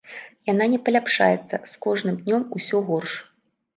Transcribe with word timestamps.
Яна 0.51 0.65
не 0.71 0.79
паляпшаецца, 0.87 1.55
з 1.73 1.77
кожным 1.87 2.15
днём 2.25 2.41
усё 2.61 2.77
горш. 2.89 3.13